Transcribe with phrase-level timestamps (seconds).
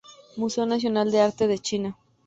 [0.35, 1.95] Museo Nacional de Arte de China.